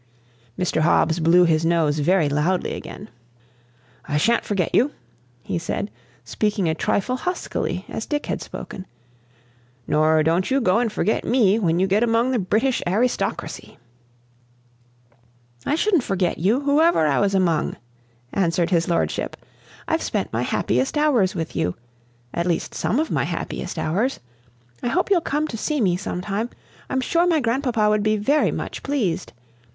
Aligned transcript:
Mr. 0.57 0.81
Hobbs 0.81 1.19
blew 1.19 1.43
his 1.45 1.63
nose 1.63 1.99
very 1.99 2.27
loudly 2.27 2.73
again. 2.73 3.07
"I 4.07 4.17
sha'n't 4.17 4.45
forget 4.45 4.73
you," 4.73 4.93
he 5.43 5.59
said, 5.59 5.91
speaking 6.25 6.67
a 6.67 6.73
trifle 6.73 7.17
huskily, 7.17 7.85
as 7.87 8.07
Dick 8.07 8.25
had 8.25 8.41
spoken; 8.41 8.87
"nor 9.85 10.23
don't 10.23 10.49
you 10.49 10.59
go 10.59 10.79
and 10.79 10.91
forget 10.91 11.23
me 11.23 11.59
when 11.59 11.79
you 11.79 11.85
get 11.85 12.01
among 12.01 12.31
the 12.31 12.39
British 12.39 12.81
arrystocracy." 12.87 13.77
"I 15.67 15.75
shouldn't 15.75 16.01
forget 16.01 16.39
you, 16.39 16.61
whoever 16.61 17.05
I 17.05 17.19
was 17.19 17.35
among," 17.35 17.75
answered 18.33 18.71
his 18.71 18.87
lordship. 18.89 19.37
"I've 19.87 20.01
spent 20.01 20.33
my 20.33 20.41
happiest 20.41 20.97
hours 20.97 21.35
with 21.35 21.55
you; 21.55 21.75
at 22.33 22.47
least, 22.47 22.73
some 22.73 22.99
of 22.99 23.11
my 23.11 23.25
happiest 23.25 23.77
hours. 23.77 24.19
I 24.81 24.87
hope 24.87 25.11
you'll 25.11 25.21
come 25.21 25.47
to 25.49 25.57
see 25.57 25.79
me 25.79 25.95
sometime. 25.95 26.49
I'm 26.89 27.01
sure 27.01 27.27
my 27.27 27.39
grandpapa 27.39 27.87
would 27.87 28.01
be 28.01 28.17
very 28.17 28.49
much 28.49 28.81
pleased. 28.81 29.33